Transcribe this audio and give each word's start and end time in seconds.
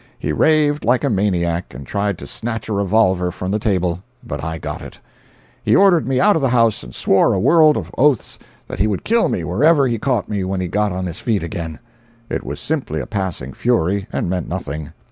He 0.17 0.33
raved 0.33 0.83
like 0.83 1.03
a 1.03 1.11
maniac, 1.11 1.75
and 1.75 1.85
tried 1.85 2.17
to 2.17 2.25
snatch 2.25 2.67
a 2.69 2.73
revolver 2.73 3.29
from 3.29 3.51
the 3.51 3.59
table—but 3.59 4.43
I 4.43 4.57
got 4.57 4.81
it. 4.81 4.99
He 5.61 5.75
ordered 5.75 6.07
me 6.07 6.19
out 6.19 6.35
of 6.35 6.41
the 6.41 6.49
house, 6.49 6.81
and 6.81 6.95
swore 6.95 7.33
a 7.33 7.39
world 7.39 7.77
of 7.77 7.93
oaths 7.99 8.39
that 8.67 8.79
he 8.79 8.87
would 8.87 9.03
kill 9.03 9.29
me 9.29 9.43
wherever 9.43 9.87
he 9.87 9.99
caught 9.99 10.27
me 10.27 10.43
when 10.43 10.59
he 10.59 10.67
got 10.67 10.91
on 10.91 11.05
his 11.05 11.19
feet 11.19 11.43
again. 11.43 11.77
It 12.31 12.43
was 12.43 12.59
simply 12.59 12.99
a 12.99 13.05
passing 13.05 13.53
fury, 13.53 14.07
and 14.11 14.27
meant 14.27 14.49
nothing. 14.49 14.91